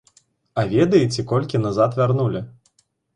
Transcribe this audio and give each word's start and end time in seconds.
А 0.61 0.61
ведаеце, 0.71 1.25
колькі 1.31 1.61
назад 1.65 1.99
вярнулі? 1.99 2.41